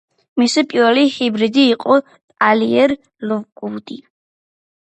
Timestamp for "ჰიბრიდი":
1.17-1.67